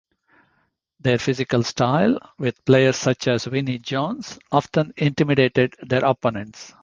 Their 1.01 1.19
physical 1.19 1.61
style, 1.61 2.17
with 2.39 2.65
players 2.65 2.95
such 2.95 3.27
as 3.27 3.45
Vinnie 3.45 3.77
Jones, 3.77 4.39
often 4.51 4.95
intimidated 4.97 5.75
their 5.83 6.03
opponents. 6.03 6.73